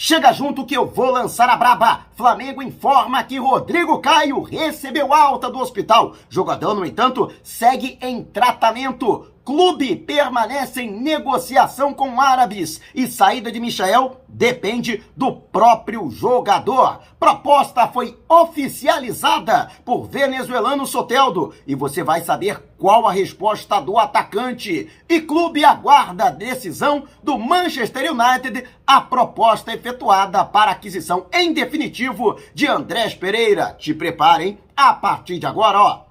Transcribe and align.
Chega 0.00 0.32
junto 0.32 0.64
que 0.64 0.76
eu 0.76 0.86
vou 0.86 1.10
lançar 1.10 1.48
a 1.48 1.56
braba. 1.56 2.02
Flamengo 2.14 2.62
informa 2.62 3.24
que 3.24 3.36
Rodrigo 3.36 3.98
Caio 3.98 4.40
recebeu 4.42 5.12
alta 5.12 5.50
do 5.50 5.58
hospital. 5.58 6.14
Jogador, 6.30 6.72
no 6.72 6.86
entanto, 6.86 7.32
segue 7.42 7.98
em 8.00 8.22
tratamento. 8.22 9.26
Clube 9.48 9.96
permanece 9.96 10.82
em 10.82 11.00
negociação 11.00 11.94
com 11.94 12.20
árabes 12.20 12.82
e 12.94 13.06
saída 13.06 13.50
de 13.50 13.58
Michael 13.58 14.20
depende 14.28 15.02
do 15.16 15.32
próprio 15.32 16.10
jogador. 16.10 17.00
Proposta 17.18 17.88
foi 17.88 18.18
oficializada 18.28 19.70
por 19.86 20.06
venezuelano 20.06 20.86
Soteldo 20.86 21.54
e 21.66 21.74
você 21.74 22.02
vai 22.02 22.20
saber 22.20 22.62
qual 22.76 23.06
a 23.06 23.10
resposta 23.10 23.80
do 23.80 23.98
atacante. 23.98 24.90
E 25.08 25.18
clube 25.22 25.64
aguarda 25.64 26.26
a 26.26 26.30
decisão 26.30 27.04
do 27.22 27.38
Manchester 27.38 28.12
United 28.12 28.64
a 28.86 29.00
proposta 29.00 29.72
efetuada 29.72 30.44
para 30.44 30.72
aquisição 30.72 31.24
em 31.32 31.54
definitivo 31.54 32.38
de 32.52 32.66
Andrés 32.66 33.14
Pereira. 33.14 33.74
Te 33.78 33.94
preparem 33.94 34.58
a 34.76 34.92
partir 34.92 35.38
de 35.38 35.46
agora, 35.46 35.80
ó 35.80 36.07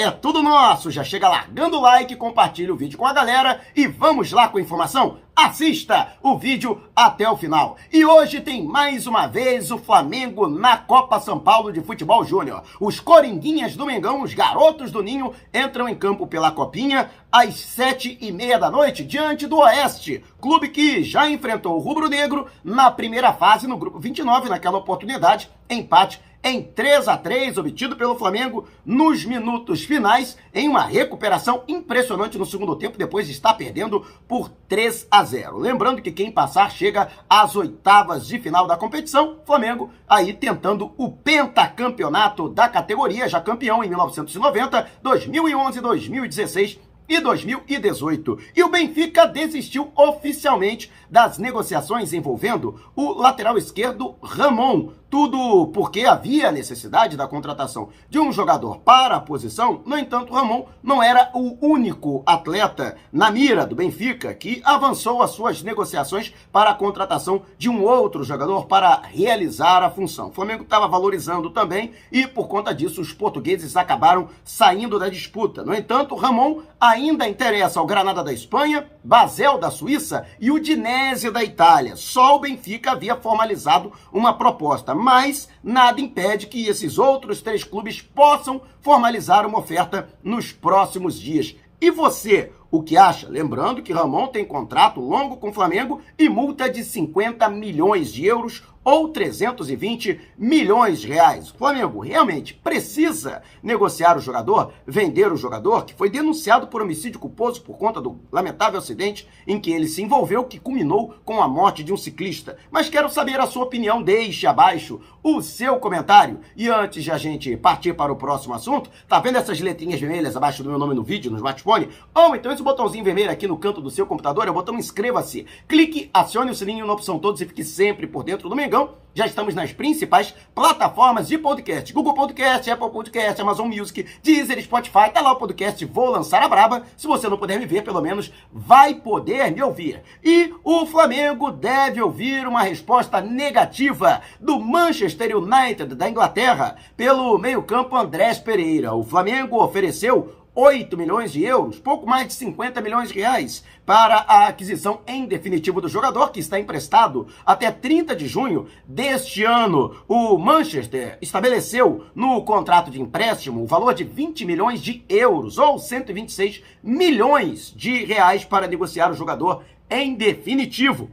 é 0.00 0.10
tudo 0.10 0.42
nosso. 0.42 0.90
Já 0.90 1.04
chega 1.04 1.28
largando 1.28 1.76
o 1.76 1.80
like, 1.80 2.16
compartilha 2.16 2.72
o 2.72 2.76
vídeo 2.76 2.98
com 2.98 3.06
a 3.06 3.12
galera 3.12 3.60
e 3.76 3.86
vamos 3.86 4.32
lá 4.32 4.48
com 4.48 4.58
a 4.58 4.60
informação? 4.60 5.18
Assista 5.36 6.14
o 6.22 6.36
vídeo 6.36 6.82
até 6.94 7.28
o 7.28 7.36
final. 7.36 7.76
E 7.92 8.04
hoje 8.04 8.40
tem 8.40 8.64
mais 8.64 9.06
uma 9.06 9.26
vez 9.26 9.70
o 9.70 9.78
Flamengo 9.78 10.48
na 10.48 10.76
Copa 10.76 11.20
São 11.20 11.38
Paulo 11.38 11.72
de 11.72 11.80
Futebol 11.80 12.24
Júnior. 12.24 12.62
Os 12.80 13.00
Coringuinhas 13.00 13.76
do 13.76 13.86
Mengão, 13.86 14.22
os 14.22 14.34
garotos 14.34 14.90
do 14.90 15.02
Ninho, 15.02 15.32
entram 15.52 15.88
em 15.88 15.94
campo 15.94 16.26
pela 16.26 16.50
Copinha 16.50 17.10
às 17.30 17.54
sete 17.56 18.18
e 18.20 18.32
meia 18.32 18.58
da 18.58 18.70
noite, 18.70 19.04
diante 19.04 19.46
do 19.46 19.58
Oeste, 19.58 20.24
clube 20.40 20.68
que 20.68 21.02
já 21.02 21.28
enfrentou 21.30 21.76
o 21.76 21.78
Rubro 21.78 22.08
Negro 22.08 22.46
na 22.64 22.90
primeira 22.90 23.32
fase 23.32 23.66
no 23.66 23.78
grupo 23.78 23.98
29, 23.98 24.48
naquela 24.48 24.78
oportunidade, 24.78 25.48
empate 25.68 26.20
em 26.42 26.62
3 26.62 27.06
a 27.08 27.16
3 27.16 27.58
obtido 27.58 27.96
pelo 27.96 28.16
Flamengo 28.16 28.66
nos 28.84 29.24
minutos 29.24 29.84
finais, 29.84 30.36
em 30.54 30.68
uma 30.68 30.84
recuperação 30.84 31.62
impressionante 31.68 32.38
no 32.38 32.46
segundo 32.46 32.76
tempo, 32.76 32.96
depois 32.96 33.26
de 33.26 33.32
estar 33.32 33.54
perdendo 33.54 34.04
por 34.26 34.48
3 34.68 35.06
a 35.10 35.22
0. 35.22 35.58
Lembrando 35.58 36.00
que 36.00 36.10
quem 36.10 36.30
passar 36.30 36.70
chega 36.70 37.08
às 37.28 37.54
oitavas 37.56 38.26
de 38.26 38.38
final 38.38 38.66
da 38.66 38.76
competição, 38.76 39.38
Flamengo 39.44 39.90
aí 40.08 40.32
tentando 40.32 40.92
o 40.96 41.10
pentacampeonato 41.10 42.48
da 42.48 42.68
categoria, 42.68 43.28
já 43.28 43.40
campeão 43.40 43.84
em 43.84 43.88
1990, 43.88 44.88
2011, 45.02 45.80
2016 45.80 46.90
e 47.10 47.20
2018. 47.20 48.38
E 48.56 48.62
o 48.62 48.70
Benfica 48.70 49.26
desistiu 49.26 49.90
oficialmente 49.96 50.90
das 51.10 51.38
negociações 51.38 52.12
envolvendo 52.12 52.80
o 52.94 53.12
lateral 53.12 53.58
esquerdo 53.58 54.14
Ramon, 54.22 54.92
tudo 55.10 55.66
porque 55.74 56.04
havia 56.04 56.52
necessidade 56.52 57.16
da 57.16 57.26
contratação 57.26 57.88
de 58.08 58.20
um 58.20 58.30
jogador 58.32 58.78
para 58.78 59.16
a 59.16 59.20
posição. 59.20 59.82
No 59.84 59.98
entanto, 59.98 60.32
Ramon 60.32 60.66
não 60.80 61.02
era 61.02 61.30
o 61.34 61.58
único 61.60 62.22
atleta 62.24 62.96
na 63.12 63.28
mira 63.30 63.66
do 63.66 63.74
Benfica 63.74 64.32
que 64.32 64.62
avançou 64.64 65.20
as 65.20 65.32
suas 65.32 65.62
negociações 65.62 66.32
para 66.52 66.70
a 66.70 66.74
contratação 66.74 67.42
de 67.58 67.68
um 67.68 67.82
outro 67.82 68.22
jogador 68.22 68.66
para 68.66 69.02
realizar 69.02 69.82
a 69.82 69.90
função. 69.90 70.28
O 70.28 70.32
Flamengo 70.32 70.62
estava 70.62 70.86
valorizando 70.86 71.50
também 71.50 71.90
e, 72.12 72.26
por 72.26 72.46
conta 72.46 72.72
disso, 72.72 73.00
os 73.00 73.12
portugueses 73.12 73.76
acabaram 73.76 74.28
saindo 74.44 74.96
da 74.96 75.08
disputa. 75.08 75.64
No 75.64 75.74
entanto, 75.74 76.14
Ramon 76.14 76.62
ainda 76.80 77.28
interessa 77.28 77.80
ao 77.80 77.86
Granada 77.86 78.22
da 78.22 78.32
Espanha, 78.32 78.88
Basel 79.02 79.58
da 79.58 79.70
Suíça 79.72 80.24
e 80.40 80.52
o 80.52 80.60
Dinésio 80.60 81.32
da 81.32 81.42
Itália. 81.42 81.96
Só 81.96 82.36
o 82.36 82.40
Benfica 82.40 82.92
havia 82.92 83.16
formalizado 83.16 83.92
uma 84.12 84.32
proposta 84.34 84.94
mas 85.00 85.48
nada 85.62 86.00
impede 86.00 86.46
que 86.46 86.66
esses 86.66 86.98
outros 86.98 87.40
três 87.40 87.64
clubes 87.64 88.02
possam 88.02 88.60
formalizar 88.80 89.46
uma 89.46 89.58
oferta 89.58 90.08
nos 90.22 90.52
próximos 90.52 91.18
dias. 91.18 91.56
E 91.80 91.90
você, 91.90 92.52
o 92.70 92.82
que 92.82 92.96
acha? 92.96 93.28
Lembrando 93.28 93.82
que 93.82 93.92
Ramon 93.92 94.28
tem 94.28 94.44
contrato 94.44 95.00
longo 95.00 95.36
com 95.36 95.48
o 95.48 95.52
Flamengo 95.52 96.00
e 96.16 96.28
multa 96.28 96.70
de 96.70 96.84
50 96.84 97.48
milhões 97.48 98.12
de 98.12 98.24
euros 98.24 98.62
ou 98.82 99.08
320 99.08 100.20
milhões 100.38 101.00
de 101.00 101.08
reais. 101.08 101.50
O 101.50 101.58
Flamengo 101.58 102.00
realmente 102.00 102.54
precisa 102.54 103.42
negociar 103.62 104.16
o 104.16 104.20
jogador, 104.20 104.72
vender 104.86 105.30
o 105.30 105.36
jogador, 105.36 105.84
que 105.84 105.94
foi 105.94 106.08
denunciado 106.08 106.66
por 106.66 106.80
homicídio 106.80 107.20
culposo 107.20 107.62
por 107.62 107.76
conta 107.76 108.00
do 108.00 108.18
lamentável 108.32 108.78
acidente 108.78 109.28
em 109.46 109.60
que 109.60 109.70
ele 109.70 109.86
se 109.86 110.02
envolveu, 110.02 110.44
que 110.44 110.58
culminou 110.58 111.14
com 111.24 111.42
a 111.42 111.48
morte 111.48 111.84
de 111.84 111.92
um 111.92 111.96
ciclista. 111.96 112.56
Mas 112.70 112.88
quero 112.88 113.10
saber 113.10 113.38
a 113.38 113.46
sua 113.46 113.64
opinião, 113.64 114.02
deixe 114.02 114.46
abaixo 114.46 115.00
o 115.22 115.42
seu 115.42 115.78
comentário. 115.78 116.40
E 116.56 116.68
antes 116.68 117.04
de 117.04 117.10
a 117.10 117.18
gente 117.18 117.56
partir 117.56 117.92
para 117.92 118.12
o 118.12 118.16
próximo 118.16 118.54
assunto, 118.54 118.90
tá 119.06 119.20
vendo 119.20 119.36
essas 119.36 119.60
letrinhas 119.60 120.00
vermelhas 120.00 120.36
abaixo 120.36 120.62
do 120.62 120.70
meu 120.70 120.78
nome 120.78 120.94
no 120.94 121.02
vídeo, 121.02 121.30
no 121.30 121.36
smartphone? 121.36 121.88
Ou 122.14 122.34
então 122.34 122.50
esse 122.60 122.64
botãozinho 122.64 123.02
vermelho 123.02 123.30
aqui 123.30 123.46
no 123.46 123.56
canto 123.56 123.80
do 123.80 123.90
seu 123.90 124.06
computador, 124.06 124.46
é 124.46 124.50
o 124.50 124.54
botão 124.54 124.78
inscreva-se. 124.78 125.46
Clique, 125.66 126.10
acione 126.12 126.50
o 126.50 126.54
sininho 126.54 126.86
na 126.86 126.92
opção 126.92 127.18
todos 127.18 127.40
e 127.40 127.46
fique 127.46 127.64
sempre 127.64 128.06
por 128.06 128.22
dentro 128.22 128.50
do 128.50 128.54
Mengão 128.54 129.00
já 129.12 129.26
estamos 129.26 129.54
nas 129.54 129.72
principais 129.72 130.32
plataformas 130.54 131.26
de 131.26 131.36
podcast. 131.36 131.92
Google 131.92 132.14
Podcast, 132.14 132.70
Apple 132.70 132.90
Podcast, 132.90 133.42
Amazon 133.42 133.66
Music, 133.66 134.06
Deezer, 134.22 134.62
Spotify. 134.62 135.10
Tá 135.12 135.20
lá 135.20 135.32
o 135.32 135.36
podcast 135.36 135.84
Vou 135.84 136.10
Lançar 136.10 136.42
a 136.42 136.48
Braba. 136.48 136.84
Se 136.96 137.08
você 137.08 137.28
não 137.28 137.36
puder 137.36 137.58
me 137.58 137.66
ver, 137.66 137.82
pelo 137.82 138.00
menos 138.00 138.32
vai 138.52 138.94
poder 138.94 139.50
me 139.50 139.62
ouvir. 139.62 140.00
E 140.22 140.54
o 140.62 140.86
Flamengo 140.86 141.50
deve 141.50 142.00
ouvir 142.00 142.46
uma 142.46 142.62
resposta 142.62 143.20
negativa 143.20 144.22
do 144.40 144.60
Manchester 144.60 145.36
United 145.36 145.96
da 145.96 146.08
Inglaterra 146.08 146.76
pelo 146.96 147.36
meio-campo 147.36 147.96
Andrés 147.96 148.38
Pereira. 148.38 148.94
O 148.94 149.02
Flamengo 149.02 149.62
ofereceu 149.62 150.39
8 150.54 150.96
milhões 150.96 151.32
de 151.32 151.44
euros, 151.44 151.78
pouco 151.78 152.06
mais 152.06 152.28
de 152.28 152.34
50 152.34 152.80
milhões 152.80 153.10
de 153.10 153.20
reais, 153.20 153.64
para 153.86 154.16
a 154.16 154.48
aquisição 154.48 155.00
em 155.06 155.26
definitivo 155.26 155.80
do 155.80 155.88
jogador, 155.88 156.32
que 156.32 156.40
está 156.40 156.58
emprestado 156.58 157.28
até 157.46 157.70
30 157.70 158.16
de 158.16 158.26
junho 158.26 158.66
deste 158.86 159.44
ano. 159.44 159.96
O 160.08 160.36
Manchester 160.38 161.18
estabeleceu 161.20 162.04
no 162.14 162.42
contrato 162.44 162.90
de 162.90 163.00
empréstimo 163.00 163.62
o 163.62 163.66
valor 163.66 163.94
de 163.94 164.04
20 164.04 164.44
milhões 164.44 164.82
de 164.82 165.04
euros, 165.08 165.58
ou 165.58 165.78
126 165.78 166.62
milhões 166.82 167.72
de 167.74 168.04
reais, 168.04 168.44
para 168.44 168.66
negociar 168.66 169.10
o 169.10 169.16
jogador 169.16 169.62
em 169.88 170.14
definitivo. 170.14 171.10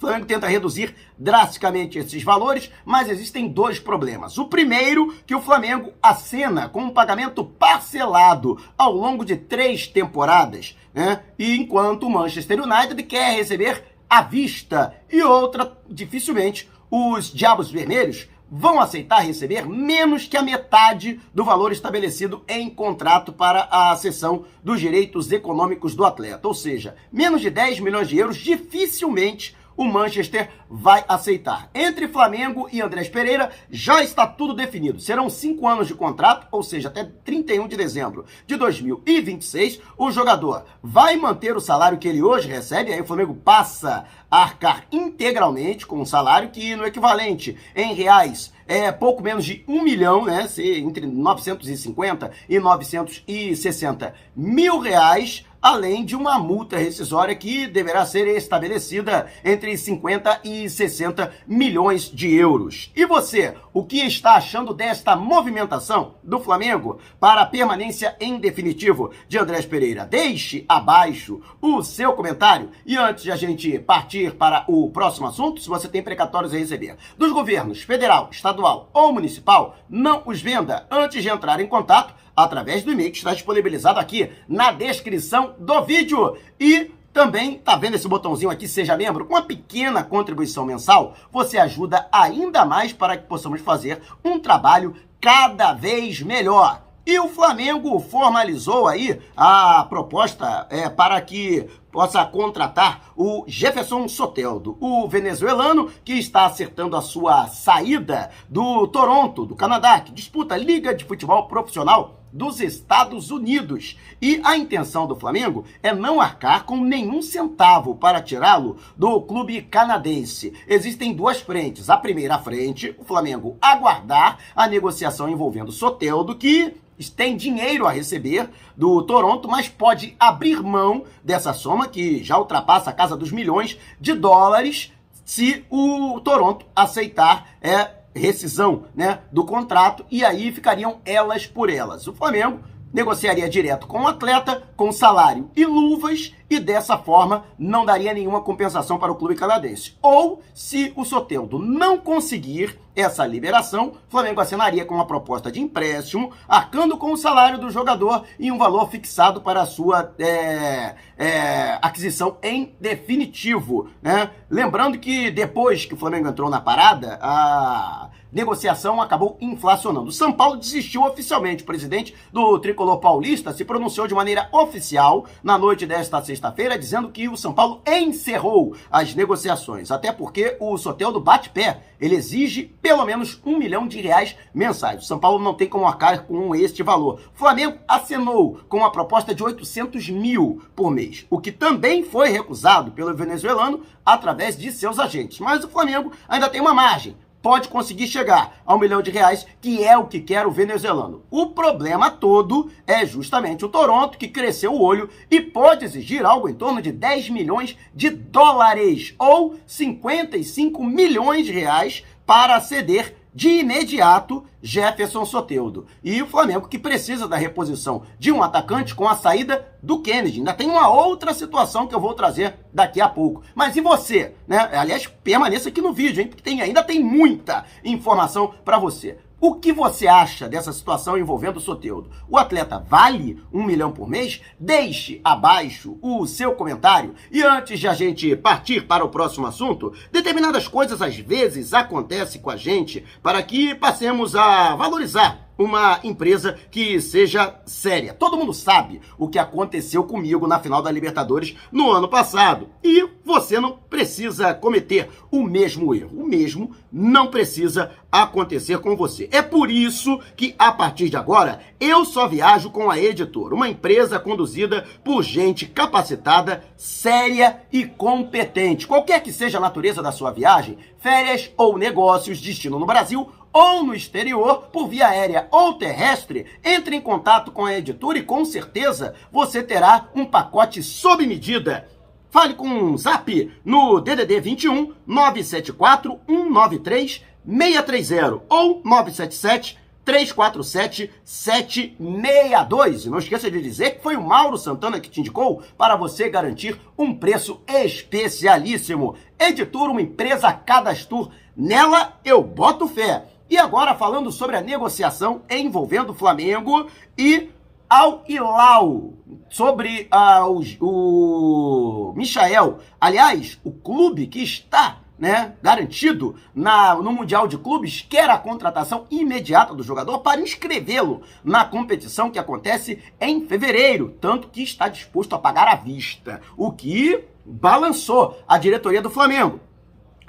O 0.00 0.06
Flamengo 0.06 0.24
tenta 0.24 0.46
reduzir 0.46 0.96
drasticamente 1.18 1.98
esses 1.98 2.22
valores, 2.22 2.70
mas 2.86 3.10
existem 3.10 3.46
dois 3.46 3.78
problemas. 3.78 4.38
O 4.38 4.46
primeiro, 4.46 5.14
que 5.26 5.34
o 5.34 5.42
Flamengo 5.42 5.92
acena 6.02 6.70
com 6.70 6.84
um 6.84 6.90
pagamento 6.90 7.44
parcelado 7.44 8.58
ao 8.78 8.94
longo 8.94 9.26
de 9.26 9.36
três 9.36 9.86
temporadas, 9.86 10.74
né? 10.94 11.20
E 11.38 11.54
enquanto 11.54 12.04
o 12.04 12.10
Manchester 12.10 12.62
United 12.62 13.02
quer 13.02 13.36
receber 13.36 13.84
à 14.08 14.22
vista. 14.22 14.94
E 15.12 15.22
outra, 15.22 15.76
dificilmente, 15.86 16.66
os 16.90 17.30
Diabos 17.30 17.70
Vermelhos 17.70 18.26
vão 18.50 18.80
aceitar 18.80 19.20
receber 19.20 19.66
menos 19.68 20.26
que 20.26 20.36
a 20.36 20.42
metade 20.42 21.20
do 21.32 21.44
valor 21.44 21.72
estabelecido 21.72 22.42
em 22.48 22.68
contrato 22.70 23.32
para 23.32 23.68
a 23.70 23.94
cessão 23.96 24.44
dos 24.64 24.80
direitos 24.80 25.30
econômicos 25.30 25.94
do 25.94 26.06
atleta. 26.06 26.48
Ou 26.48 26.54
seja, 26.54 26.96
menos 27.12 27.42
de 27.42 27.50
10 27.50 27.80
milhões 27.80 28.08
de 28.08 28.16
euros 28.16 28.38
dificilmente 28.38 29.59
o 29.76 29.84
Manchester 29.84 30.50
vai 30.68 31.04
aceitar. 31.08 31.70
Entre 31.74 32.08
Flamengo 32.08 32.68
e 32.72 32.80
Andrés 32.80 33.08
Pereira 33.08 33.50
já 33.70 34.02
está 34.02 34.26
tudo 34.26 34.54
definido. 34.54 35.00
Serão 35.00 35.30
cinco 35.30 35.66
anos 35.66 35.88
de 35.88 35.94
contrato, 35.94 36.46
ou 36.50 36.62
seja, 36.62 36.88
até 36.88 37.04
31 37.04 37.66
de 37.66 37.76
dezembro 37.76 38.24
de 38.46 38.56
2026. 38.56 39.80
O 39.96 40.10
jogador 40.10 40.64
vai 40.82 41.16
manter 41.16 41.56
o 41.56 41.60
salário 41.60 41.98
que 41.98 42.08
ele 42.08 42.22
hoje 42.22 42.48
recebe, 42.48 42.92
aí 42.92 43.00
o 43.00 43.06
Flamengo 43.06 43.34
passa 43.34 44.04
arcar 44.30 44.86
integralmente 44.92 45.86
com 45.86 46.00
um 46.00 46.06
salário 46.06 46.50
que 46.50 46.76
no 46.76 46.86
equivalente 46.86 47.56
em 47.74 47.94
reais 47.94 48.52
é 48.66 48.92
pouco 48.92 49.20
menos 49.22 49.44
de 49.44 49.64
um 49.66 49.82
milhão, 49.82 50.24
né? 50.24 50.46
Entre 50.58 51.04
950 51.04 52.30
e 52.48 52.60
960 52.60 54.14
mil 54.36 54.78
reais 54.78 55.44
além 55.60 56.04
de 56.04 56.16
uma 56.16 56.38
multa 56.38 56.78
rescisória 56.78 57.34
que 57.34 57.66
deverá 57.66 58.06
ser 58.06 58.26
estabelecida 58.28 59.26
entre 59.44 59.76
50 59.76 60.40
e 60.44 60.68
60 60.68 61.32
milhões 61.46 62.10
de 62.10 62.34
euros. 62.34 62.90
E 62.96 63.04
você, 63.04 63.54
o 63.72 63.84
que 63.84 63.98
está 63.98 64.34
achando 64.34 64.72
desta 64.72 65.14
movimentação 65.14 66.14
do 66.22 66.40
Flamengo 66.40 66.98
para 67.18 67.42
a 67.42 67.46
permanência 67.46 68.16
em 68.20 68.38
definitivo 68.38 69.10
de 69.28 69.38
Andrés 69.38 69.66
Pereira? 69.66 70.06
Deixe 70.06 70.64
abaixo 70.68 71.40
o 71.60 71.82
seu 71.82 72.12
comentário. 72.14 72.70
E 72.86 72.96
antes 72.96 73.24
de 73.24 73.32
a 73.32 73.36
gente 73.36 73.78
partir 73.78 74.19
para 74.28 74.64
o 74.66 74.90
próximo 74.90 75.28
assunto, 75.28 75.60
se 75.60 75.68
você 75.68 75.88
tem 75.88 76.02
precatórios 76.02 76.52
a 76.52 76.58
receber 76.58 76.96
dos 77.16 77.32
governos 77.32 77.82
federal, 77.82 78.28
estadual 78.32 78.90
ou 78.92 79.12
municipal, 79.12 79.76
não 79.88 80.22
os 80.26 80.42
venda 80.42 80.86
antes 80.90 81.22
de 81.22 81.28
entrar 81.28 81.60
em 81.60 81.68
contato 81.68 82.12
através 82.34 82.82
do 82.82 82.90
e-mail 82.90 83.12
que 83.12 83.18
está 83.18 83.32
disponibilizado 83.32 84.00
aqui 84.00 84.30
na 84.48 84.72
descrição 84.72 85.54
do 85.58 85.82
vídeo. 85.82 86.36
E 86.58 86.90
Também, 87.12 87.58
tá 87.58 87.74
vendo 87.74 87.96
esse 87.96 88.06
botãozinho 88.06 88.50
aqui, 88.50 88.68
seja 88.68 88.96
membro? 88.96 89.26
Com 89.26 89.34
uma 89.34 89.42
pequena 89.42 90.04
contribuição 90.04 90.64
mensal, 90.64 91.14
você 91.32 91.58
ajuda 91.58 92.08
ainda 92.12 92.64
mais 92.64 92.92
para 92.92 93.16
que 93.16 93.26
possamos 93.26 93.60
fazer 93.60 94.00
um 94.24 94.38
trabalho 94.38 94.94
cada 95.20 95.72
vez 95.72 96.22
melhor. 96.22 96.84
E 97.04 97.18
o 97.18 97.28
Flamengo 97.28 97.98
formalizou 97.98 98.86
aí 98.86 99.20
a 99.36 99.84
proposta 99.88 100.68
é, 100.70 100.88
para 100.88 101.20
que 101.20 101.68
possa 101.90 102.24
contratar 102.24 103.12
o 103.16 103.44
Jefferson 103.46 104.08
Soteldo, 104.08 104.76
o 104.80 105.08
venezuelano 105.08 105.90
que 106.04 106.14
está 106.14 106.46
acertando 106.46 106.96
a 106.96 107.02
sua 107.02 107.48
saída 107.48 108.30
do 108.48 108.86
Toronto, 108.88 109.44
do 109.44 109.56
Canadá, 109.56 110.00
que 110.00 110.12
disputa 110.12 110.54
a 110.54 110.58
Liga 110.58 110.94
de 110.94 111.04
Futebol 111.04 111.46
Profissional 111.48 112.20
dos 112.32 112.60
Estados 112.60 113.30
Unidos. 113.30 113.98
E 114.22 114.40
a 114.44 114.56
intenção 114.56 115.06
do 115.06 115.16
Flamengo 115.16 115.64
é 115.82 115.92
não 115.92 116.20
arcar 116.20 116.64
com 116.64 116.76
nenhum 116.76 117.20
centavo 117.22 117.94
para 117.94 118.22
tirá-lo 118.22 118.76
do 118.96 119.20
clube 119.22 119.62
canadense. 119.62 120.52
Existem 120.68 121.12
duas 121.12 121.40
frentes. 121.40 121.90
A 121.90 121.96
primeira 121.96 122.38
frente, 122.38 122.94
o 122.98 123.04
Flamengo 123.04 123.56
aguardar 123.60 124.38
a 124.54 124.66
negociação 124.68 125.28
envolvendo 125.28 125.72
Soteldo, 125.72 126.36
que 126.36 126.74
tem 127.16 127.34
dinheiro 127.34 127.86
a 127.86 127.92
receber 127.92 128.50
do 128.76 129.00
Toronto, 129.02 129.48
mas 129.48 129.68
pode 129.68 130.14
abrir 130.18 130.62
mão 130.62 131.04
dessa 131.24 131.54
soma 131.54 131.79
que 131.88 132.22
já 132.22 132.38
ultrapassa 132.38 132.90
a 132.90 132.92
casa 132.92 133.16
dos 133.16 133.32
milhões 133.32 133.78
de 134.00 134.12
dólares 134.14 134.92
se 135.24 135.64
o 135.70 136.20
Toronto 136.20 136.66
aceitar 136.74 137.50
é, 137.60 137.90
rescisão 138.14 138.84
né, 138.94 139.20
do 139.30 139.44
contrato 139.44 140.04
e 140.10 140.24
aí 140.24 140.50
ficariam 140.50 141.00
elas 141.04 141.46
por 141.46 141.70
elas. 141.70 142.06
O 142.06 142.12
Flamengo 142.12 142.60
negociaria 142.92 143.48
direto 143.48 143.86
com 143.86 144.02
o 144.02 144.08
atleta, 144.08 144.62
com 144.76 144.92
salário 144.92 145.50
e 145.54 145.64
luvas, 145.64 146.34
e 146.48 146.58
dessa 146.58 146.98
forma 146.98 147.44
não 147.58 147.84
daria 147.84 148.12
nenhuma 148.12 148.40
compensação 148.40 148.98
para 148.98 149.12
o 149.12 149.14
clube 149.14 149.36
canadense. 149.36 149.94
Ou, 150.02 150.42
se 150.52 150.92
o 150.96 151.04
Soteldo 151.04 151.58
não 151.58 151.96
conseguir 151.96 152.78
essa 152.94 153.24
liberação, 153.24 153.92
Flamengo 154.08 154.40
assinaria 154.40 154.84
com 154.84 154.94
uma 154.94 155.06
proposta 155.06 155.50
de 155.50 155.60
empréstimo, 155.60 156.32
arcando 156.48 156.96
com 156.96 157.12
o 157.12 157.16
salário 157.16 157.58
do 157.58 157.70
jogador 157.70 158.24
e 158.38 158.50
um 158.50 158.58
valor 158.58 158.90
fixado 158.90 159.40
para 159.40 159.62
a 159.62 159.66
sua 159.66 160.12
é, 160.18 160.96
é, 161.16 161.78
aquisição 161.80 162.36
em 162.42 162.74
definitivo. 162.80 163.88
Né? 164.02 164.30
Lembrando 164.50 164.98
que 164.98 165.30
depois 165.30 165.86
que 165.86 165.94
o 165.94 165.96
Flamengo 165.96 166.28
entrou 166.28 166.50
na 166.50 166.60
parada, 166.60 167.18
a 167.22 168.09
negociação 168.32 169.00
acabou 169.00 169.36
inflacionando. 169.40 170.12
São 170.12 170.32
Paulo 170.32 170.56
desistiu 170.56 171.02
oficialmente. 171.02 171.62
O 171.62 171.66
presidente 171.66 172.14
do 172.32 172.58
tricolor 172.58 172.98
paulista 172.98 173.52
se 173.52 173.64
pronunciou 173.64 174.06
de 174.06 174.14
maneira 174.14 174.48
oficial 174.52 175.26
na 175.42 175.58
noite 175.58 175.86
desta 175.86 176.22
sexta-feira, 176.22 176.78
dizendo 176.78 177.10
que 177.10 177.28
o 177.28 177.36
São 177.36 177.52
Paulo 177.52 177.82
encerrou 177.86 178.74
as 178.90 179.14
negociações. 179.14 179.90
Até 179.90 180.12
porque 180.12 180.56
o 180.60 180.76
Soteldo 180.76 181.20
bate 181.20 181.50
pé. 181.50 181.82
Ele 182.00 182.14
exige 182.14 182.62
pelo 182.80 183.04
menos 183.04 183.40
um 183.44 183.58
milhão 183.58 183.86
de 183.86 184.00
reais 184.00 184.36
mensais. 184.54 185.02
O 185.02 185.06
São 185.06 185.18
Paulo 185.18 185.42
não 185.42 185.54
tem 185.54 185.68
como 185.68 185.86
arcar 185.86 186.24
com 186.24 186.54
este 186.54 186.82
valor. 186.82 187.20
O 187.34 187.38
Flamengo 187.38 187.78
acenou 187.86 188.60
com 188.68 188.78
uma 188.78 188.92
proposta 188.92 189.34
de 189.34 189.42
800 189.42 190.08
mil 190.08 190.62
por 190.74 190.90
mês, 190.90 191.26
o 191.28 191.38
que 191.38 191.52
também 191.52 192.02
foi 192.02 192.30
recusado 192.30 192.90
pelo 192.92 193.14
venezuelano 193.14 193.82
através 194.04 194.56
de 194.56 194.72
seus 194.72 194.98
agentes. 194.98 195.40
Mas 195.40 195.62
o 195.62 195.68
Flamengo 195.68 196.12
ainda 196.28 196.48
tem 196.48 196.60
uma 196.60 196.72
margem 196.72 197.16
pode 197.42 197.68
conseguir 197.68 198.06
chegar 198.06 198.60
a 198.64 198.74
um 198.74 198.78
milhão 198.78 199.02
de 199.02 199.10
reais, 199.10 199.46
que 199.60 199.84
é 199.84 199.96
o 199.96 200.06
que 200.06 200.20
quer 200.20 200.46
o 200.46 200.50
venezuelano. 200.50 201.22
O 201.30 201.46
problema 201.46 202.10
todo 202.10 202.70
é 202.86 203.04
justamente 203.06 203.64
o 203.64 203.68
Toronto, 203.68 204.18
que 204.18 204.28
cresceu 204.28 204.72
o 204.72 204.82
olho 204.82 205.08
e 205.30 205.40
pode 205.40 205.84
exigir 205.84 206.24
algo 206.24 206.48
em 206.48 206.54
torno 206.54 206.82
de 206.82 206.92
10 206.92 207.30
milhões 207.30 207.76
de 207.94 208.10
dólares 208.10 209.14
ou 209.18 209.56
55 209.66 210.82
milhões 210.84 211.46
de 211.46 211.52
reais 211.52 212.04
para 212.26 212.60
ceder 212.60 213.19
de 213.34 213.48
imediato 213.48 214.44
Jefferson 214.62 215.24
Soteudo. 215.24 215.86
E 216.02 216.20
o 216.22 216.26
Flamengo 216.26 216.68
que 216.68 216.78
precisa 216.78 217.26
da 217.26 217.36
reposição 217.36 218.02
de 218.18 218.30
um 218.30 218.42
atacante 218.42 218.94
com 218.94 219.08
a 219.08 219.16
saída 219.16 219.66
do 219.82 220.00
Kennedy. 220.00 220.38
Ainda 220.38 220.54
tem 220.54 220.68
uma 220.68 220.88
outra 220.88 221.32
situação 221.32 221.86
que 221.86 221.94
eu 221.94 222.00
vou 222.00 222.14
trazer 222.14 222.54
daqui 222.72 223.00
a 223.00 223.08
pouco. 223.08 223.42
Mas 223.54 223.76
e 223.76 223.80
você? 223.80 224.34
Né? 224.46 224.58
Aliás, 224.72 225.06
permaneça 225.06 225.68
aqui 225.68 225.80
no 225.80 225.92
vídeo, 225.92 226.20
hein? 226.20 226.28
Porque 226.28 226.42
tem, 226.42 226.60
ainda 226.60 226.82
tem 226.82 227.02
muita 227.02 227.64
informação 227.84 228.52
para 228.64 228.78
você. 228.78 229.18
O 229.42 229.54
que 229.54 229.72
você 229.72 230.06
acha 230.06 230.46
dessa 230.46 230.70
situação 230.70 231.16
envolvendo 231.16 231.56
o 231.56 231.60
Soteudo? 231.60 232.10
O 232.28 232.36
atleta 232.36 232.78
vale 232.78 233.42
um 233.50 233.64
milhão 233.64 233.90
por 233.90 234.06
mês? 234.06 234.42
Deixe 234.58 235.18
abaixo 235.24 235.96
o 236.02 236.26
seu 236.26 236.54
comentário. 236.54 237.14
E 237.32 237.42
antes 237.42 237.80
de 237.80 237.88
a 237.88 237.94
gente 237.94 238.36
partir 238.36 238.86
para 238.86 239.02
o 239.02 239.08
próximo 239.08 239.46
assunto, 239.46 239.94
determinadas 240.12 240.68
coisas 240.68 241.00
às 241.00 241.16
vezes 241.16 241.72
acontecem 241.72 242.38
com 242.38 242.50
a 242.50 242.56
gente 242.56 243.02
para 243.22 243.42
que 243.42 243.74
passemos 243.74 244.36
a 244.36 244.76
valorizar 244.76 245.49
uma 245.60 246.00
empresa 246.02 246.56
que 246.70 246.98
seja 247.02 247.54
séria. 247.66 248.14
Todo 248.14 248.36
mundo 248.36 248.54
sabe 248.54 249.00
o 249.18 249.28
que 249.28 249.38
aconteceu 249.38 250.02
comigo 250.04 250.46
na 250.46 250.58
final 250.58 250.80
da 250.80 250.90
Libertadores 250.90 251.54
no 251.70 251.90
ano 251.90 252.08
passado. 252.08 252.68
E 252.82 253.06
você 253.22 253.60
não 253.60 253.72
precisa 253.72 254.54
cometer 254.54 255.10
o 255.30 255.42
mesmo 255.42 255.94
erro. 255.94 256.22
O 256.22 256.26
mesmo 256.26 256.74
não 256.90 257.26
precisa 257.26 257.92
acontecer 258.10 258.78
com 258.78 258.96
você. 258.96 259.28
É 259.30 259.42
por 259.42 259.70
isso 259.70 260.18
que, 260.34 260.54
a 260.58 260.72
partir 260.72 261.10
de 261.10 261.16
agora, 261.16 261.60
eu 261.78 262.06
só 262.06 262.26
viajo 262.26 262.70
com 262.70 262.90
a 262.90 262.98
Editor, 262.98 263.52
uma 263.52 263.68
empresa 263.68 264.18
conduzida 264.18 264.86
por 265.04 265.22
gente 265.22 265.66
capacitada, 265.66 266.64
séria 266.76 267.60
e 267.70 267.84
competente. 267.84 268.86
Qualquer 268.86 269.22
que 269.22 269.32
seja 269.32 269.58
a 269.58 269.60
natureza 269.60 270.02
da 270.02 270.10
sua 270.10 270.30
viagem, 270.30 270.78
férias 270.98 271.50
ou 271.56 271.76
negócios, 271.76 272.40
destino 272.40 272.78
no 272.78 272.86
Brasil 272.86 273.30
ou 273.52 273.82
no 273.82 273.94
exterior, 273.94 274.68
por 274.72 274.88
via 274.88 275.08
aérea 275.08 275.48
ou 275.50 275.74
terrestre, 275.74 276.46
entre 276.64 276.96
em 276.96 277.00
contato 277.00 277.50
com 277.50 277.64
a 277.64 277.74
editora 277.74 278.18
e 278.18 278.22
com 278.22 278.44
certeza 278.44 279.14
você 279.30 279.62
terá 279.62 280.08
um 280.14 280.24
pacote 280.24 280.82
sob 280.82 281.26
medida. 281.26 281.88
Fale 282.30 282.54
com 282.54 282.68
um 282.68 282.96
Zap 282.96 283.52
no 283.64 284.00
DDD 284.00 284.40
21 284.40 284.94
974 285.04 286.20
193 286.28 287.24
630 287.44 288.42
ou 288.48 288.80
977 288.84 289.78
347 290.04 291.10
762. 291.24 293.04
E 293.04 293.10
não 293.10 293.18
esqueça 293.18 293.50
de 293.50 293.60
dizer 293.60 293.96
que 293.96 294.02
foi 294.02 294.16
o 294.16 294.22
Mauro 294.22 294.56
Santana 294.56 295.00
que 295.00 295.10
te 295.10 295.20
indicou 295.20 295.62
para 295.76 295.96
você 295.96 296.28
garantir 296.28 296.80
um 296.96 297.14
preço 297.14 297.60
especialíssimo. 297.66 299.16
Editor, 299.38 299.90
uma 299.90 300.02
empresa 300.02 300.52
cadastro. 300.52 301.30
Nela 301.56 302.18
eu 302.24 302.42
boto 302.42 302.88
fé. 302.88 303.24
E 303.50 303.58
agora 303.58 303.96
falando 303.96 304.30
sobre 304.30 304.54
a 304.54 304.60
negociação 304.60 305.42
envolvendo 305.50 306.10
o 306.10 306.14
Flamengo 306.14 306.88
e 307.18 307.50
Al 307.88 308.22
Hilal, 308.28 309.14
sobre 309.48 310.08
uh, 310.14 310.46
o, 310.80 312.10
o 312.12 312.12
Michael. 312.14 312.78
Aliás, 313.00 313.58
o 313.64 313.72
clube 313.72 314.28
que 314.28 314.40
está 314.40 315.00
né, 315.18 315.54
garantido 315.60 316.36
na, 316.54 316.94
no 316.94 317.12
Mundial 317.12 317.48
de 317.48 317.58
Clubes 317.58 318.06
quer 318.08 318.30
a 318.30 318.38
contratação 318.38 319.04
imediata 319.10 319.74
do 319.74 319.82
jogador 319.82 320.20
para 320.20 320.40
inscrevê-lo 320.40 321.22
na 321.42 321.64
competição 321.64 322.30
que 322.30 322.38
acontece 322.38 323.02
em 323.20 323.44
fevereiro, 323.44 324.16
tanto 324.20 324.46
que 324.46 324.62
está 324.62 324.86
disposto 324.86 325.34
a 325.34 325.38
pagar 325.40 325.66
à 325.66 325.74
vista, 325.74 326.40
o 326.56 326.70
que 326.70 327.24
balançou 327.44 328.38
a 328.46 328.56
diretoria 328.56 329.02
do 329.02 329.10
Flamengo. 329.10 329.58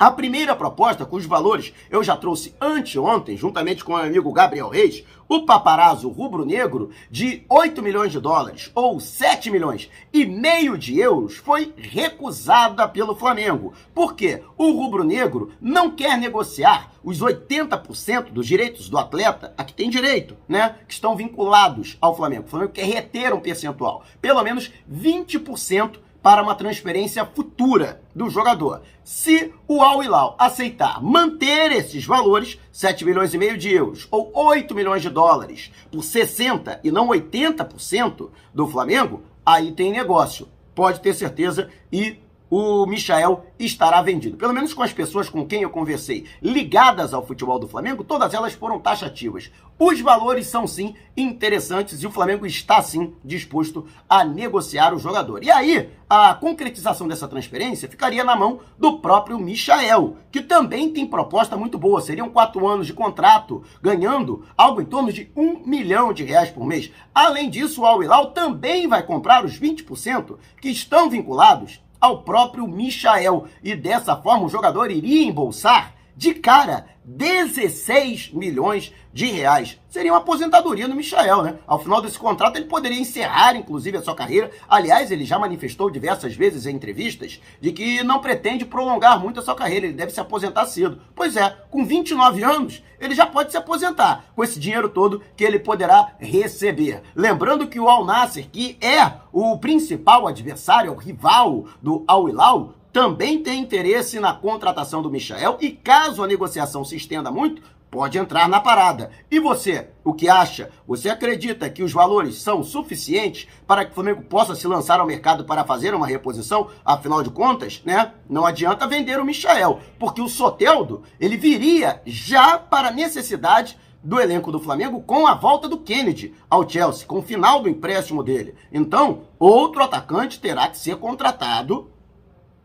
A 0.01 0.09
primeira 0.09 0.55
proposta, 0.55 1.05
cujos 1.05 1.29
valores 1.29 1.71
eu 1.87 2.03
já 2.03 2.17
trouxe 2.17 2.55
anteontem, 2.59 3.37
juntamente 3.37 3.83
com 3.85 3.93
o 3.93 3.97
meu 3.97 4.05
amigo 4.05 4.33
Gabriel 4.33 4.67
Reis, 4.67 5.03
o 5.29 5.45
paparazzo 5.45 6.09
rubro-negro, 6.09 6.89
de 7.07 7.43
8 7.47 7.83
milhões 7.83 8.11
de 8.11 8.19
dólares, 8.19 8.71
ou 8.73 8.99
7 8.99 9.51
milhões 9.51 9.91
e 10.11 10.25
meio 10.25 10.75
de 10.75 10.99
euros, 10.99 11.37
foi 11.37 11.71
recusada 11.77 12.87
pelo 12.87 13.15
Flamengo. 13.15 13.75
Por 13.93 14.15
quê? 14.15 14.41
O 14.57 14.71
rubro-negro 14.71 15.51
não 15.61 15.91
quer 15.91 16.17
negociar 16.17 16.91
os 17.03 17.19
80% 17.19 18.31
dos 18.31 18.47
direitos 18.47 18.89
do 18.89 18.97
atleta, 18.97 19.53
a 19.55 19.63
que 19.63 19.71
tem 19.71 19.87
direito, 19.87 20.35
né? 20.49 20.77
Que 20.87 20.95
estão 20.95 21.15
vinculados 21.15 21.95
ao 22.01 22.17
Flamengo. 22.17 22.45
O 22.47 22.49
Flamengo 22.49 22.71
quer 22.71 22.85
reter 22.85 23.35
um 23.35 23.39
percentual, 23.39 24.03
pelo 24.19 24.41
menos 24.41 24.71
20% 24.91 25.99
para 26.21 26.41
uma 26.41 26.55
transferência 26.55 27.25
futura 27.25 28.01
do 28.15 28.29
jogador. 28.29 28.81
Se 29.03 29.53
o 29.67 29.81
Al 29.81 30.03
Hilal 30.03 30.35
aceitar 30.37 31.01
manter 31.01 31.71
esses 31.71 32.05
valores, 32.05 32.59
7 32.71 33.03
milhões 33.03 33.33
e 33.33 33.37
meio 33.37 33.57
de 33.57 33.73
euros 33.73 34.07
ou 34.11 34.31
8 34.33 34.75
milhões 34.75 35.01
de 35.01 35.09
dólares 35.09 35.71
por 35.91 36.03
60 36.03 36.79
e 36.83 36.91
não 36.91 37.07
80% 37.07 38.29
do 38.53 38.67
Flamengo, 38.67 39.23
aí 39.45 39.71
tem 39.71 39.91
negócio. 39.91 40.47
Pode 40.75 41.01
ter 41.01 41.13
certeza 41.13 41.69
e 41.91 42.19
o 42.51 42.85
Michael 42.85 43.45
estará 43.57 44.01
vendido. 44.01 44.35
Pelo 44.35 44.53
menos 44.53 44.73
com 44.73 44.83
as 44.83 44.91
pessoas 44.91 45.29
com 45.29 45.47
quem 45.47 45.61
eu 45.61 45.69
conversei 45.69 46.25
ligadas 46.41 47.13
ao 47.13 47.25
futebol 47.25 47.57
do 47.57 47.67
Flamengo, 47.67 48.03
todas 48.03 48.33
elas 48.33 48.53
foram 48.53 48.77
taxativas. 48.77 49.49
Os 49.79 50.01
valores 50.01 50.47
são 50.47 50.67
sim 50.67 50.93
interessantes 51.15 52.03
e 52.03 52.07
o 52.07 52.11
Flamengo 52.11 52.45
está 52.45 52.81
sim 52.81 53.15
disposto 53.23 53.87
a 54.09 54.25
negociar 54.25 54.93
o 54.93 54.99
jogador. 54.99 55.45
E 55.45 55.49
aí, 55.49 55.89
a 56.09 56.33
concretização 56.33 57.07
dessa 57.07 57.25
transferência 57.25 57.87
ficaria 57.87 58.23
na 58.23 58.35
mão 58.35 58.59
do 58.77 58.99
próprio 58.99 59.39
Michael, 59.39 60.17
que 60.29 60.41
também 60.41 60.91
tem 60.91 61.07
proposta 61.07 61.55
muito 61.55 61.77
boa. 61.77 62.01
Seriam 62.01 62.29
quatro 62.29 62.67
anos 62.67 62.85
de 62.85 62.93
contrato, 62.93 63.63
ganhando 63.81 64.45
algo 64.57 64.81
em 64.81 64.85
torno 64.85 65.13
de 65.13 65.31
um 65.37 65.65
milhão 65.65 66.11
de 66.11 66.25
reais 66.25 66.49
por 66.49 66.65
mês. 66.65 66.91
Além 67.15 67.49
disso, 67.49 67.81
o 67.81 67.85
Al 67.85 68.03
Hilal 68.03 68.31
também 68.31 68.89
vai 68.89 69.03
comprar 69.03 69.45
os 69.45 69.57
20% 69.57 70.37
que 70.59 70.69
estão 70.69 71.09
vinculados 71.09 71.79
ao 72.01 72.23
próprio 72.23 72.67
Michael. 72.67 73.45
E 73.63 73.75
dessa 73.75 74.17
forma 74.17 74.45
o 74.45 74.49
jogador 74.49 74.89
iria 74.89 75.27
embolsar 75.27 75.93
de 76.15 76.33
cara 76.33 76.85
16 77.03 78.31
milhões 78.31 78.93
de 79.11 79.25
reais. 79.25 79.79
Seria 79.89 80.13
uma 80.13 80.19
aposentadoria 80.19 80.87
no 80.87 80.95
Michael, 80.95 81.41
né? 81.41 81.55
Ao 81.65 81.79
final 81.79 82.01
desse 82.01 82.17
contrato, 82.17 82.55
ele 82.55 82.65
poderia 82.65 82.99
encerrar, 82.99 83.55
inclusive, 83.55 83.97
a 83.97 84.01
sua 84.01 84.15
carreira. 84.15 84.51
Aliás, 84.69 85.11
ele 85.11 85.25
já 85.25 85.37
manifestou 85.37 85.89
diversas 85.89 86.35
vezes 86.35 86.65
em 86.65 86.75
entrevistas 86.75 87.41
de 87.59 87.71
que 87.71 88.03
não 88.03 88.21
pretende 88.21 88.65
prolongar 88.65 89.19
muito 89.19 89.39
a 89.39 89.43
sua 89.43 89.55
carreira, 89.55 89.87
ele 89.87 89.95
deve 89.95 90.11
se 90.11 90.19
aposentar 90.19 90.65
cedo. 90.65 91.01
Pois 91.15 91.35
é, 91.35 91.49
com 91.69 91.85
29 91.85 92.43
anos, 92.43 92.83
ele 92.99 93.15
já 93.15 93.25
pode 93.25 93.51
se 93.51 93.57
aposentar 93.57 94.25
com 94.35 94.43
esse 94.43 94.59
dinheiro 94.59 94.87
todo 94.87 95.21
que 95.35 95.43
ele 95.43 95.59
poderá 95.59 96.13
receber. 96.19 97.01
Lembrando 97.15 97.67
que 97.67 97.79
o 97.79 97.89
Al 97.89 98.05
Nasser, 98.05 98.47
que 98.49 98.77
é 98.79 99.11
o 99.33 99.57
principal 99.57 100.27
adversário, 100.27 100.93
o 100.93 100.97
rival 100.97 101.65
do 101.81 102.03
Al 102.07 102.29
Hilal, 102.29 102.75
também 102.91 103.41
tem 103.41 103.59
interesse 103.59 104.19
na 104.19 104.33
contratação 104.33 105.01
do 105.01 105.09
Michael 105.09 105.57
e 105.61 105.71
caso 105.71 106.23
a 106.23 106.27
negociação 106.27 106.83
se 106.83 106.95
estenda 106.95 107.31
muito, 107.31 107.61
pode 107.89 108.17
entrar 108.17 108.47
na 108.47 108.59
parada. 108.59 109.11
E 109.29 109.39
você, 109.39 109.89
o 110.03 110.13
que 110.13 110.29
acha? 110.29 110.69
Você 110.87 111.09
acredita 111.09 111.69
que 111.69 111.83
os 111.83 111.91
valores 111.91 112.41
são 112.41 112.63
suficientes 112.63 113.47
para 113.67 113.83
que 113.83 113.91
o 113.91 113.93
Flamengo 113.93 114.23
possa 114.23 114.55
se 114.55 114.65
lançar 114.65 114.99
ao 114.99 115.05
mercado 115.05 115.43
para 115.43 115.65
fazer 115.65 115.93
uma 115.93 116.07
reposição? 116.07 116.69
Afinal 116.85 117.21
de 117.21 117.29
contas, 117.29 117.81
né? 117.85 118.13
Não 118.29 118.45
adianta 118.45 118.87
vender 118.87 119.19
o 119.19 119.25
Michael, 119.25 119.79
porque 119.99 120.21
o 120.21 120.29
Soteldo, 120.29 121.03
ele 121.19 121.35
viria 121.35 122.01
já 122.05 122.57
para 122.57 122.87
a 122.87 122.93
necessidade 122.93 123.77
do 124.03 124.19
elenco 124.19 124.51
do 124.51 124.59
Flamengo 124.59 125.01
com 125.01 125.27
a 125.27 125.35
volta 125.35 125.67
do 125.67 125.77
Kennedy 125.77 126.33
ao 126.49 126.67
Chelsea, 126.67 127.05
com 127.05 127.19
o 127.19 127.23
final 127.23 127.61
do 127.61 127.69
empréstimo 127.69 128.23
dele. 128.23 128.55
Então, 128.71 129.23
outro 129.37 129.83
atacante 129.83 130.39
terá 130.39 130.67
que 130.67 130.77
ser 130.77 130.95
contratado 130.95 131.91